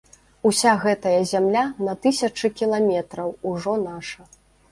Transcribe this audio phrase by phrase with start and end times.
[0.49, 4.21] Уся гэтая зямля на тысячы кіламетраў ужо наша.